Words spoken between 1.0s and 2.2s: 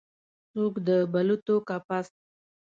بلوطو کپس